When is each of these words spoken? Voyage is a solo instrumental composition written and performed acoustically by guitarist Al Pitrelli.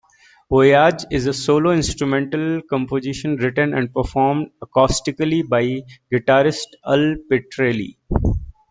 Voyage 0.49 1.05
is 1.11 1.27
a 1.27 1.31
solo 1.33 1.69
instrumental 1.69 2.59
composition 2.63 3.35
written 3.35 3.75
and 3.75 3.93
performed 3.93 4.49
acoustically 4.59 5.47
by 5.47 5.83
guitarist 6.11 6.69
Al 6.83 7.17
Pitrelli. 7.31 7.97